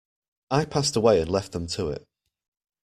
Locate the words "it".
1.91-2.07